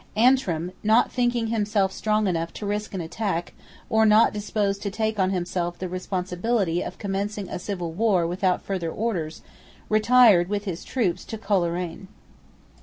[0.17, 3.53] Antrim, not thinking himself strong enough to risk an attack,
[3.87, 8.63] or not disposed to take on himself the responsibility of commencing a civil war without
[8.63, 9.43] further orders,
[9.89, 12.07] retired with his troops to Coleraine.